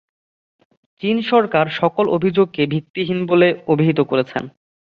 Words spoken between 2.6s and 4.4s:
ভিত্তিহীন বলে অভিহিত করেছে।